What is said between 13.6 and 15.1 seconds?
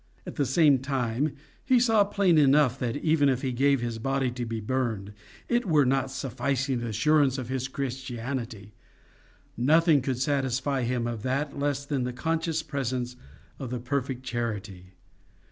the perfect charity.